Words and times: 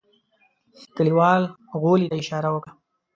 کليوال 0.95 1.41
غولي 1.81 2.07
ته 2.11 2.15
اشاره 2.23 2.49
وکړه. 2.51 2.73